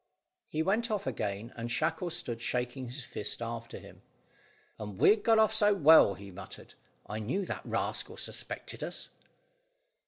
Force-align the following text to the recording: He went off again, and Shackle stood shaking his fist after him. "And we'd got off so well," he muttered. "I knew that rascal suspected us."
He 0.49 0.63
went 0.63 0.89
off 0.89 1.05
again, 1.05 1.53
and 1.55 1.69
Shackle 1.69 2.09
stood 2.09 2.41
shaking 2.41 2.87
his 2.87 3.03
fist 3.03 3.39
after 3.39 3.77
him. 3.77 4.01
"And 4.79 4.97
we'd 4.97 5.21
got 5.21 5.37
off 5.37 5.53
so 5.53 5.75
well," 5.75 6.15
he 6.15 6.31
muttered. 6.31 6.73
"I 7.05 7.19
knew 7.19 7.45
that 7.45 7.61
rascal 7.63 8.17
suspected 8.17 8.81
us." 8.81 9.09